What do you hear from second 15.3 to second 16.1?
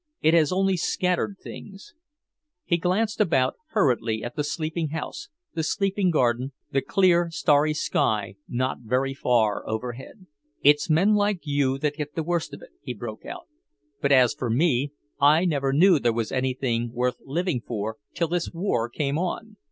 never knew